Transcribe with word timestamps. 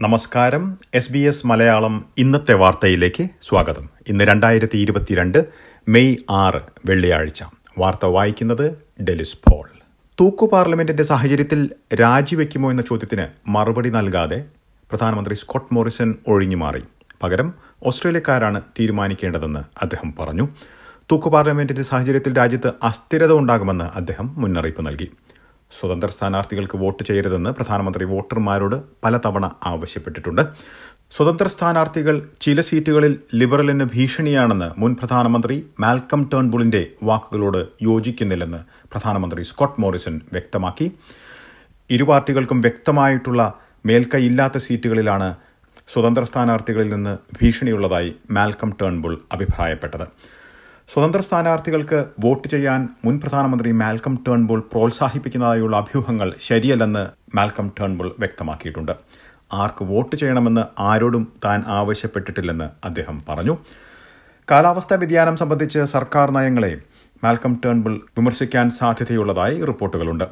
നമസ്കാരം. 0.00 0.78
S 0.94 1.12
B 1.12 1.18
S 1.18 1.46
Malayalam 1.46 2.04
ഇന്നത്തെ 2.18 2.54
വാർത്തയിലേക്ക് 2.54 3.28
സ്വാഗതം. 3.42 3.88
ഇന്ന് 4.08 4.24
രണ്ടായിരത്തി 4.24 4.78
ഇരുപത്തിരണ്ട് 4.78 5.44
മെയ് 5.88 6.16
ആറ് 6.30 6.60
വെള്ളിയാഴ്ച. 6.86 7.42
വാർത്ത 7.78 8.04
വായിക്കുന്നത് 8.04 8.78
ഡെലിസ് 9.02 9.38
പോൾ. 9.50 9.75
തൂക്കു 10.20 10.46
പാർലമെന്റിന്റെ 10.46 11.02
സാഹചര്യത്തിൽ 11.02 11.70
രാജിവെക്കുമോ 11.94 12.70
എന്ന 12.70 12.82
ചോദ്യത്തിന് 12.82 13.26
മറുപടി 13.48 13.90
നൽകാതെ 13.90 14.44
പ്രധാനമന്ത്രി 14.90 15.34
സ്കോട്ട് 15.34 15.74
മോറിസൺ 15.74 16.14
ഒഴിഞ്ഞു 16.28 16.56
മാറി. 16.56 16.82
പകരം 17.22 17.54
ഓസ്ട്രേലിയക്കാരാണ് 17.82 18.60
തീരുമാനിക്കേണ്ടതെന്ന് 18.80 19.62
അദ്ദേഹം 19.82 20.14
പറഞ്ഞു. 20.18 20.46
തൂക്കു 21.12 21.30
പാർലമെന്റിന്റെ 21.30 21.82
സാഹചര്യത്തിൽ 21.82 22.36
രാജ്യത്ത് 22.36 22.72
അസ്ഥിരത 22.82 23.32
ഉണ്ടാകുമെന്ന് 23.32 23.84
അദ്ദേഹം 23.84 24.34
മുന്നറിയിപ്പ് 24.38 24.86
നൽകി. 24.86 25.08
സ്വതന്ത്ര 25.72 26.08
സ്ഥാനാർത്ഥികൾക്ക് 26.08 26.78
വോട്ട് 26.78 27.02
ചെയ്യരുതെന്ന് 27.02 27.50
പ്രധാനമന്ത്രി 27.50 28.04
വോട്ടർമാരോട് 28.04 28.76
പലതവണ 29.04 29.50
ആവശ്യപ്പെട്ടിട്ടുണ്ട്. 29.64 30.42
സ്വതന്ത്ര 31.12 31.48
സ്ഥാനാർത്ഥികൾ 31.52 32.16
ചില 32.44 32.60
സീറ്റുകളിൽ 32.68 33.12
ലിബറലിന് 33.40 33.84
ഭീഷണിയാണെന്ന് 33.92 34.68
മുൻ 34.80 34.92
പ്രധാനമന്ത്രി 35.00 35.56
മാൽക്കം 35.82 36.22
ടേൺബുളിന്റെ 36.32 36.82
വാക്കുകളോട് 37.08 37.60
യോജിക്കുന്നില്ലെന്ന് 37.88 38.60
പ്രധാനമന്ത്രി 38.92 39.42
സ്കോട്ട് 39.50 39.80
മോറിസൺ 39.82 40.14
വ്യക്തമാക്കി. 40.34 40.86
ഇരു 41.90 42.04
പാർട്ടികൾക്കും 42.10 42.60
വ്യക്തമായിട്ടുള്ള 42.66 43.42
മേൽക്കൈയില്ലാത്ത 43.90 44.58
സീറ്റുകളിലാണ് 44.66 45.28
സ്വതന്ത്ര 45.92 46.24
സ്ഥാനാർത്ഥികളിൽ 46.30 46.88
നിന്ന് 46.94 47.16
ഭീഷണിയുള്ളതായി 47.38 48.10
മാൽക്കം 48.38 48.70
ടേൺബുൾ 48.80 49.14
അഭിപ്രായപ്പെട്ടത്. 49.34 50.06
സ്വതന്ത്ര 50.88 51.20
സ്ഥാനാർത്ഥികൾക്ക് 51.28 51.98
വോട്ട് 52.24 52.48
ചെയ്യാൻ 52.54 52.80
മുൻ 53.04 53.14
പ്രധാനമന്ത്രി 53.22 53.70
മാൽക്കം 53.82 54.16
ടേൺബുൾ 54.26 54.60
പ്രോത്സാഹിപ്പിക്കുന്നതായുള്ള 54.72 55.76
അഭ്യൂഹങ്ങൾ 55.82 56.28
ശരിയല്ലെന്ന് 56.48 57.04
മാൽക്കം 57.36 57.68
ടേൺബുൾ 57.78 58.08
വ്യക്തമാക്കിയിട്ടുണ്ട്. 58.24 58.94
ആർക്ക് 59.52 59.84
വോട്ട് 59.84 60.16
ചെയ്യണമെന്ന് 60.16 60.60
ആരോടും 60.78 61.32
താൻ 61.44 61.64
ആവശ്യപ്പെട്ടിട്ടില്ലെന്ന് 61.66 62.86
അദ്ദേഹം 62.86 63.22
പറഞ്ഞു. 63.28 63.56
കാലാവസ്ഥാ 64.50 64.96
വ്യതിയാനം 64.96 65.36
സംബന്ധിച്ച് 65.36 65.78
സർക്കാർ 65.78 66.30
നയങ്ങളെ 66.30 66.78
മാൽക്കം 67.24 67.60
ടേൺബിൾ 67.64 67.94
വിമർശിക്കാൻ 67.94 68.70
സാധ്യതയുള്ളതായി 68.70 69.64
റിപ്പോർട്ടുകളുണ്ട്. 69.64 70.24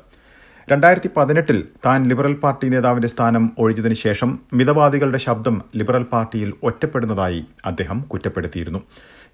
രണ്ടായിരത്തി 0.72 1.10
പതിനെട്ടിൽ 1.16 1.68
താൻ 1.86 2.08
ലിബറൽ 2.08 2.34
പാർട്ടി 2.34 2.68
നേതാവിന്റെ 2.68 3.08
സ്ഥാനം 3.08 3.52
ഒഴിഞ്ഞതിനു 3.58 3.94
ശേഷം 3.94 4.38
മിതവാദികളുടെ 4.52 5.18
ശബ്ദം 5.18 5.62
ലിബറൽ 5.76 6.02
പാർട്ടിയിൽ 6.02 6.54
ഒറ്റപ്പെടുന്നതായി 6.62 7.44
അദ്ദേഹം 7.66 8.00
കുറ്റപ്പെടുത്തിയിരുന്നു. 8.00 8.78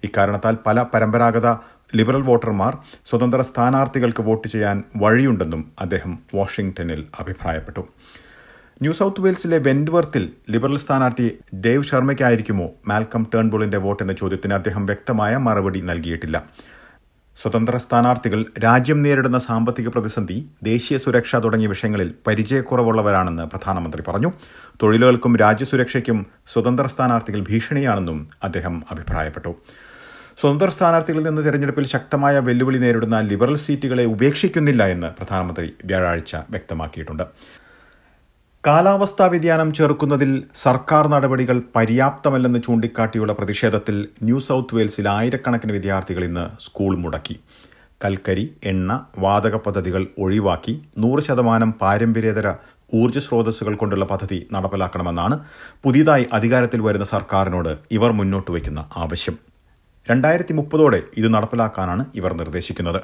ഇക്കാരണത്താൽ 0.03 0.57
പല 0.65 0.85
പരമ്പരാഗത 0.93 1.51
ലിബറൽ 1.95 2.21
വോട്ടർമാർ 2.21 2.77
സ്വതന്ത്ര 3.05 3.41
സ്ഥാനാർത്ഥികൾക്ക് 3.41 4.21
വോട്ട് 4.21 4.47
ചെയ്യാൻ 4.47 4.83
വഴിയുണ്ടെന്നും 4.95 5.71
അദ്ദേഹം 5.81 6.19
വാഷിംഗ്ടണിൽ 6.35 7.05
അഭിപ്രായപ്പെട്ടു. 7.19 7.87
ന്യൂ 8.83 8.93
സൗത്ത് 8.97 9.23
വെയിൽസിലെ 9.23 9.57
വെൻഡ്വർത്തിൽ 9.65 10.23
ലിബറൽ 10.53 10.77
സ്ഥാനാർത്ഥി 10.83 11.25
ഡേവ് 11.65 11.83
ശർമ്മയ്ക്കായിരിക്കുമോ 11.89 12.65
മാൽക്കം 12.89 13.23
ടേൺബോളിന്റെ 13.33 13.79
വോട്ട് 13.83 14.01
എന്ന 14.03 14.13
ചോദ്യത്തിന് 14.13 14.53
അദ്ദേഹം 14.57 14.83
വ്യക്തമായ 14.89 15.33
മറുപടി 15.47 15.79
നൽകിയിട്ടില്ല. 15.89 16.37
സ്വതന്ത്ര 17.37 17.75
സ്ഥാനാർത്ഥികൾ 17.83 18.39
രാജ്യം 18.65 18.99
നേരിടുന്ന 19.03 19.39
സാമ്പത്തിക 19.47 19.87
പ്രതിസന്ധി 19.87 20.37
ദേശീയ 20.69 20.97
സുരക്ഷ 20.97 21.35
തുടങ്ങിയ 21.45 21.69
വിഷയങ്ങളിൽ 21.73 22.09
പരിചയക്കുറവുള്ളവരാണെന്ന് 22.27 23.45
പ്രധാനമന്ത്രി 23.53 24.03
പറഞ്ഞു. 24.09 24.31
തൊഴിലുകൾക്കും 24.83 25.35
രാജ്യസുരക്ഷയ്ക്കും 25.43 26.19
സ്വതന്ത്ര 26.53 26.87
സ്ഥാനാർത്ഥികൾ 26.95 27.43
ഭീഷണിയാണെന്നും 27.51 28.19
അദ്ദേഹം 28.43 28.77
അഭിപ്രായപ്പെട്ടു. 28.91 29.53
സ്വതന്ത്ര 30.41 30.69
സ്ഥാനാർത്ഥികളിൽ 30.75 31.25
നിന്ന് 31.29 31.41
തെരഞ്ഞെടുപ്പിൽ 31.45 31.85
ശക്തമായ 31.95 32.35
വെല്ലുവിളി 32.49 32.77
നേരിടുന്ന 32.77 33.17
ലിബറൽ 33.31 33.57
സീറ്റുകളെ 33.67 34.05
ഉപേക്ഷിക്കുന്നില്ല 34.15 34.83
എന്ന് 34.95 35.09
പ്രധാനമന്ത്രി 35.17 35.69
വ്യാഴാഴ്ച 35.89 36.35
വ്യക്തമാക്കിയിട്ടുണ്ട്. 36.53 37.25
കാലാവസ്ഥാ 38.63 39.25
വ്യതിയാനം 39.33 39.69
ചെറുക്കുന്നതിൽ 39.77 40.31
സർക്കാർ 40.63 41.03
നടപടികൾ 41.13 41.57
പര്യാപ്തമല്ലെന്ന് 41.75 42.59
ചൂണ്ടിക്കാട്ടിയുള്ള 42.65 43.31
പ്രതിഷേധത്തിൽ 43.39 43.95
ന്യൂ 44.27 44.39
സൗത്ത് 44.47 44.75
വെയിൽസിൽ 44.77 45.07
ആയിരക്കണക്കിന് 45.13 45.73
വിദ്യാർത്ഥികൾ 45.77 46.23
ഇന്ന് 46.27 46.43
സ്കൂൾ 46.65 46.93
മുടക്കി. 47.03 47.35
കൽക്കരി 48.03 48.43
എണ്ണ 48.71 48.91
വാതക 49.23 49.55
പദ്ധതികൾ 49.65 50.03
ഒഴിവാക്കി 50.25 50.73
നൂറ് 51.03 51.23
ശതമാനം 51.27 51.71
പാരമ്പര്യേതര 51.81 52.49
ഊർജ 52.99 53.17
സ്രോതസ്സുകൾ 53.25 53.73
കൊണ്ടുള്ള 53.81 54.05
പദ്ധതി 54.11 54.39
നടപ്പിലാക്കണമെന്നാണ് 54.53 55.35
പുതിയതായി 55.83 56.27
അധികാരത്തിൽ 56.39 56.81
വരുന്ന 56.87 57.07
സർക്കാരിനോട് 57.15 57.71
ഇവർ 57.97 58.11
മുന്നോട്ട് 58.19 58.51
വയ്ക്കുന്ന 58.51 58.83
ആവശ്യം. 59.03 59.37
രണ്ടായിരത്തി 60.07 60.53
മുപ്പതോടെ 60.59 61.01
ഇത് 61.21 61.29
നടപ്പിലാക്കാനാണ് 61.33 62.05
ഇവർ 62.21 62.33
നിർദ്ദേശിക്കുന്നത്. 62.41 63.01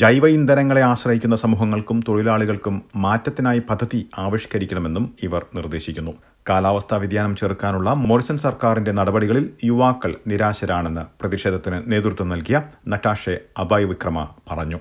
ജൈവ 0.00 0.26
ഇന്ധനങ്ങളെ 0.26 0.82
ആശ്രയിക്കുന്ന 0.82 1.36
സമൂഹങ്ങൾക്കും 1.36 2.00
തൊഴിലാളികൾക്കും 2.08 2.82
മാറ്റത്തിനായി 2.96 3.60
പദ്ധതി 3.70 3.98
ആവിഷ്കരിക്കണമെന്നും 4.18 5.04
ഇവർ 5.22 5.46
നിർദ്ദേശിക്കുന്നു. 5.54 6.12
കാലാവസ്ഥാ 6.48 6.96
വ്യതിയാനം 6.96 7.36
ചെറുക്കാനുള്ള 7.36 7.90
മോറിസൺ 7.92 8.36
സർക്കാരിന്റെ 8.36 8.92
നടപടികളിൽ 8.92 9.44
യുവാക്കൾ 9.64 10.12
നിരാശരാണെന്ന് 10.26 11.00
പ്രതിഷേധത്തിന് 11.20 11.80
നേതൃത്വം 11.86 12.28
നൽകിയ 12.28 12.62
നട്ടാഷെ 12.88 13.34
അബായ് 13.58 13.84
വിക്രമ 13.84 14.28
പറഞ്ഞു. 14.50 14.78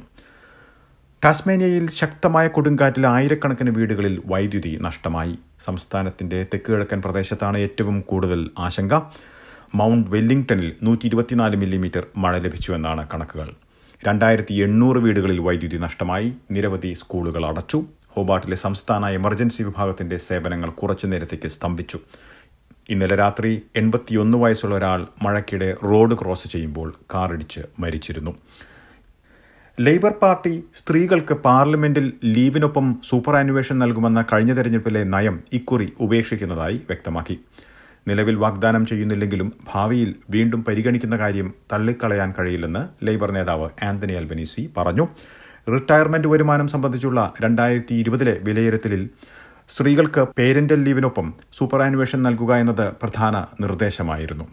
ടാസ്മേനിയയിൽ 1.24 1.90
ശക്തമായ 1.90 2.48
കൊടുങ്കാറ്റിൽ 2.48 3.08
ആയിരക്കണക്കിന് 3.08 3.74
വീടുകളിൽ 3.78 4.22
വൈദ്യുതി 4.26 4.78
നഷ്ടമായി. 4.82 5.36
സംസ്ഥാനത്തിന്റെ 5.66 6.40
തെക്കുകിഴക്കൻ 6.54 7.02
പ്രദേശത്താണ് 7.02 7.58
ഏറ്റവും 7.58 8.02
കൂടുതൽ 8.02 8.50
ആശങ്ക. 8.60 8.94
മൗണ്ട് 9.76 10.10
വെല്ലിംഗ്ടണിൽ 10.12 10.72
നൂറ്റി 10.84 11.36
മില്ലിമീറ്റർ 11.64 12.06
മഴ 12.18 12.34
ലഭിച്ചുവെന്നാണ് 12.38 13.08
കണക്കുകൾ. 13.14 13.50
രണ്ടായിരത്തി 14.08 14.54
എണ്ണൂറ് 14.54 14.98
വീടുകളിൽ 14.98 15.40
വൈദ്യുതി 15.40 15.78
നഷ്ടമായി. 15.78 16.34
നിരവധി 16.52 16.94
സ്കൂളുകൾ 16.94 17.46
അടച്ചു. 17.46 17.86
ഹോബാട്ടിലെ 18.10 18.56
സംസ്ഥാന 18.56 19.10
എമർജൻസി 19.10 19.64
വിഭാഗത്തിന്റെ 19.64 20.18
സേവനങ്ങൾ 20.18 20.70
കുറച്ചു 20.70 21.08
നേരത്തേക്ക് 21.08 21.48
സ്തംഭിച്ചു. 21.48 22.00
ഇന്നലെ 22.90 23.16
രാത്രി 23.16 23.62
എൺപത്തിയൊന്ന് 23.76 24.38
വയസ്സുള്ള 24.38 24.76
ഒരാൾ 24.76 25.08
മഴയ്ക്കിടെ 25.22 25.78
റോഡ് 25.84 26.16
ക്രോസ് 26.22 26.48
ചെയ്യുമ്പോൾ 26.48 26.94
കാറിടിച്ച് 27.14 27.62
മരിച്ചിരുന്നു. 27.80 28.36
ലേബർ 29.80 30.12
പാർട്ടി 30.12 30.64
സ്ത്രീകൾക്ക് 30.76 31.34
പാർലമെന്റിൽ 31.34 32.14
ലീവിനൊപ്പം 32.26 33.02
സൂപ്പർ 33.06 33.36
ആനുവേഷൻ 33.36 33.80
നൽകുമെന്ന 33.80 34.26
കഴിഞ്ഞ 34.34 34.54
തെരഞ്ഞെടുപ്പിലെ 34.54 35.04
നയം 35.04 35.40
ഇക്കുറി 35.54 35.94
ഉപേക്ഷിക്കുന്നതായി 36.00 36.78
വ്യക്തമാക്കി. 36.90 37.40
നിലവിൽ 38.08 38.36
വാഗ്ദാനം 38.36 38.86
ചെയ്യുന്നില്ലെങ്കിലും 38.86 39.54
ഭാവിയിൽ 39.74 40.16
വീണ്ടും 40.30 40.64
പരിഗണിക്കുന്ന 40.66 41.18
കാര്യം 41.18 41.54
തള്ളിക്കളയാൻ 41.74 42.34
കഴിയില്ലെന്ന് 42.40 43.06
ലേബർ 43.06 43.32
നേതാവ് 43.32 43.70
ആന്റണി 43.84 44.14
അൽബനീസി 44.14 44.70
പറഞ്ഞു. 44.78 45.08
റിട്ടയർമെന്റ് 45.74 46.28
വരുമാനം 46.28 46.68
സംബന്ധിച്ചുള്ള 46.68 47.34
രണ്ടായിരത്തി 47.42 47.96
ഇരുപതിലെ 47.96 48.40
വിലയിരുത്തലിൽ 48.44 49.10
സ്ത്രീകൾക്ക് 49.70 50.28
പേരന്റൽ 50.38 50.84
ലീവിനൊപ്പം 50.84 51.34
സൂപ്പർ 51.54 51.82
ആനുവേഷൻ 51.82 52.24
നൽകുക 52.24 52.54
എന്നത് 52.56 52.94
പ്രധാന 53.02 53.46
നിർദ്ദേശമായിരുന്നു. 53.62 54.48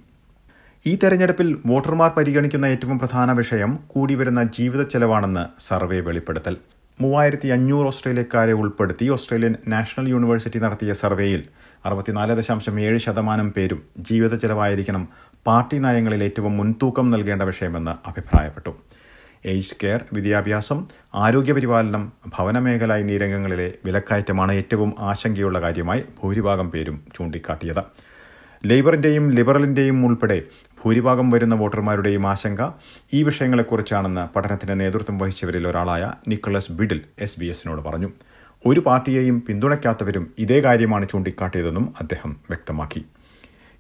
ഈ 0.87 0.99
തെരഞ്ഞെടുപ്പിൽ 1.03 1.59
വോട്ടർമാർ 1.67 2.11
പരിഗണിക്കുന്ന 2.17 2.67
ഏറ്റവും 2.67 2.99
പ്രധാന 2.99 3.33
വിഷയം 3.33 3.79
കൂടിവരുന്ന 3.87 4.43
ജീവിത 4.45 4.83
ചെലവാണെന്ന് 4.83 5.45
സർവേ 5.69 6.01
വെളിപ്പെടുത്തൽ. 6.01 6.57
മൂവായിരത്തി 7.01 7.49
അഞ്ഞൂറ് 7.49 7.87
ഓസ്ട്രേലിയക്കാരെ 7.87 8.53
ഉൾപ്പെടുത്തി 8.53 9.09
ഓസ്ട്രേലിയൻ 9.09 9.55
നാഷണൽ 9.69 10.07
യൂണിവേഴ്സിറ്റി 10.09 10.59
നടത്തിയ 10.59 10.93
സർവേയിൽ 10.93 11.43
അറുപത്തിനാല് 11.85 12.33
ദശാംശം 12.33 12.81
ഏഴ് 12.81 12.99
ശതമാനം 12.99 13.53
പേരും 13.53 13.81
ജീവിത 13.99 14.35
ചെലവായിരിക്കണം 14.35 15.09
പാർട്ടി 15.47 15.79
നയങ്ങളിൽ 15.79 16.23
ഏറ്റവും 16.25 16.57
മുൻതൂക്കം 16.57 17.11
നൽകേണ്ട 17.11 17.43
വിഷയമെന്ന് 17.43 18.09
അഭിപ്രായപ്പെട്ടു. 18.09 18.73
എയ്ജ് 19.45 19.77
കെയർ 19.83 20.01
വിദ്യാഭ്യാസം 20.13 20.79
ആരോഗ്യപരിപാലനം 21.15 22.05
ഭവനമേഖല 22.39 22.93
എന്നീ 23.03 23.19
രംഗങ്ങളിലെ 23.19 23.69
വിലക്കയറ്റമാണ് 23.85 24.53
ഏറ്റവും 24.53 24.93
ആശങ്കയുള്ള 25.11 25.61
കാര്യമായി 25.61 26.03
ഭൂരിഭാഗം 26.23 26.71
പേരും 26.71 26.99
ചൂണ്ടിക്കാട്ടിയത്. 27.17 27.83
ലേബറിന്റെയും 28.67 29.31
ലിബറലിന്റെയും 29.31 30.07
ഉൾപ്പെടെ 30.07 30.39
ഭൂരിഭാഗം 30.85 31.31
വരുന്ന 31.31 31.55
വോട്ടർമാരുടെയും 31.55 32.27
ആശങ്ക 32.27 32.71
ഈ 33.13 33.23
വിഷയങ്ങളെക്കുറിച്ചാണെന്ന് 33.23 34.35
പഠനത്തിന് 34.35 34.81
നേതൃത്വം 34.81 35.19
വഹിച്ചവരിൽ 35.19 35.69
ഒരാളായ 35.69 36.13
നിക്കോളസ് 36.29 36.73
ബിഡിൽ 36.73 37.01
എസ് 37.19 37.41
ബി 37.41 37.47
എസിനോട് 37.47 37.83
പറഞ്ഞു. 37.83 38.09
ഒരു 38.67 38.81
പാർട്ടിയെയും 38.81 39.43
പിന്തുണയ്ക്കാത്തവരും 39.49 40.35
ഇതേ 40.39 40.61
കാര്യമാണ് 40.61 41.09
ചൂണ്ടിക്കാട്ടിയതെന്നും 41.09 41.95
അദ്ദേഹം 42.01 42.31
വ്യക്തമാക്കി. 42.31 43.05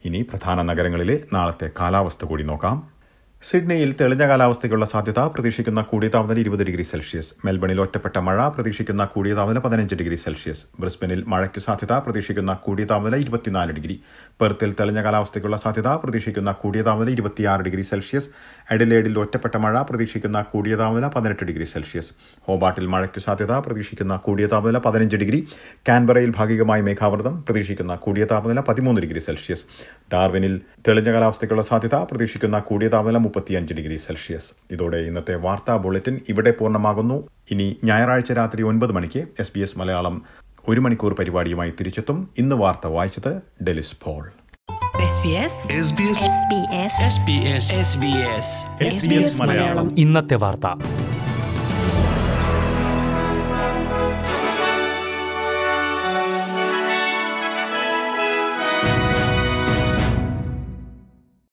ഇനി 0.05 0.23
പ്രധാന 0.23 0.63
നഗരങ്ങളിലെ 0.63 1.25
നാളത്തെ 1.33 1.71
കാലാവസ്ഥ 1.81 2.25
കൂടി 2.25 2.45
നോക്കാം. 2.45 2.98
സിഡ്നിയിൽ 3.43 3.95
തെളിഞ്ഞ 4.01 4.29
കാലാവസ്ഥയ്ക്കുള്ള 4.29 4.87
സാധ്യത 4.87 5.19
പ്രതീക്ഷിക്കുന്ന 5.19 5.81
കൂടിയ 5.81 6.09
താപനില 6.09 6.39
ഇരുപത് 6.39 6.65
ഡിഗ്രി 6.65 6.83
സെൽഷ്യസ്. 6.83 7.35
മെൽബണിൽ 7.45 7.81
ഒറ്റപ്പെട്ട 7.81 8.19
മഴ 8.19 8.49
പ്രതീക്ഷിക്കുന്ന 8.49 9.05
കൂടിയ 9.05 9.35
താപനില 9.35 9.59
പതിനഞ്ച് 9.59 9.95
ഡിഗ്രി 9.95 10.15
സെൽഷ്യസ്. 10.15 10.67
ബ്രിസ്ബനിൽ 10.81 11.25
മഴയ്ക്കു 11.27 11.61
സാധ്യത 11.61 11.93
പ്രതീക്ഷിക്കുന്ന 11.93 12.55
കൂടിയ 12.55 12.85
താപനില 12.85 13.17
ഇരുപത്തിനാല് 13.17 13.73
ഡിഗ്രി. 13.73 14.01
പെർത്തിൽ 14.41 14.75
തെളിഞ്ഞ 14.81 15.03
കാലാവസ്ഥയ്ക്കുള്ള 15.03 15.57
സാധ്യത 15.57 15.89
പ്രതീക്ഷിക്കുന്ന 15.89 16.53
കൂടിയ 16.53 16.83
താപനില 16.83 17.11
ഇരുപത്തിയാറ് 17.11 17.61
ഡിഗ്രി 17.61 17.83
സെൽഷ്യസ്. 17.83 18.29
എഡിലേഡിൽ 18.71 19.19
ഒറ്റപ്പെട്ട 19.19 19.57
മഴ 19.57 19.83
പ്രതീക്ഷിക്കുന്ന 19.83 20.43
കൂടിയ 20.43 20.77
താപനില 20.77 21.09
പതിനെട്ട് 21.09 21.45
ഡിഗ്രി 21.45 21.65
സെൽഷ്യസ്. 21.65 22.13
ഹോബാട്ടിൽ 22.49 22.87
മഴയ്ക്കു 22.87 23.21
സാധ്യത 23.21 23.53
പ്രതീക്ഷിക്കുന്ന 23.53 24.17
കൂടിയ 24.17 24.47
താപനില 24.47 24.79
പതിനഞ്ച് 24.79 25.17
ഡിഗ്രി. 25.17 25.49
കാൻബറയിൽ 25.89 26.35
ഭാഗികമായി 26.37 26.83
മേഘാവൃതം 26.83 27.43
പ്രതീക്ഷിക്കുന്ന 27.43 27.95
കൂടിയ 27.95 28.25
താപനില 28.25 28.61
പതിമൂന്ന് 28.61 29.01
ഡിഗ്രി 29.01 29.19
സെൽഷ്യസ്. 29.19 29.65
ഡാർവിനിൽ 30.13 30.61
തെളിഞ്ഞ 30.89 31.13
കാലാവസ്ഥയ്ക്കുള്ള 31.13 31.63
സാധ്യത 31.63 31.95
പ്രതീക്ഷിക്കുന്ന 31.95 32.59
കൂടിയ 32.59 32.89
താപനില 32.89 33.27
മുപ്പത്തിയഞ്ച് 33.29 33.75
ഡിഗ്രി 33.75 33.97
സെൽഷ്യസ്. 33.97 34.53
ഇതോടെ 34.71 34.97
ഇന്നത്തെ 34.97 35.37
വാർത്താ 35.47 35.77
ബുള്ളറ്റിൻ 35.77 36.21
ഇവിടെ 36.29 36.51
പൂർണമാകുന്നു. 36.51 37.29
ഇനി 37.51 37.77
ഞായറാഴ്ച 37.85 38.33
രാത്രി 38.33 38.63
ഒൻപത് 38.63 38.93
മണിക്ക് 38.93 39.23
എസ് 39.41 39.53
ബി 39.55 39.61
എസ് 39.61 39.79
മലയാളം 39.79 40.23
ഒരു 40.69 40.81
മണിക്കൂർ 40.81 41.13
പരിപാടിയുമായി 41.15 41.73
തിരിച്ചെത്തും. 41.81 42.19
ഇന്ന് 42.39 42.57
വാർത്ത 42.57 42.87
വായിച്ചത് 42.87 43.33
Delis 43.65 43.97
Paul. 44.05 44.33
SBS 45.09 45.55
SBS 45.85 46.21
SBS 46.35 46.97
SBS 47.15 47.67
SBS 47.85 48.49
SBS 48.95 49.35
Malayalam. 49.41 49.99
ഇന്നത്തെ 49.99 50.35
വാർത്ത. 50.35 50.67